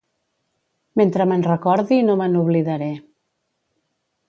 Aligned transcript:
Mentre 1.01 1.27
me'n 1.33 1.43
recordi, 1.49 2.01
no 2.09 2.17
me 2.23 2.31
n'oblidaré. 2.33 2.91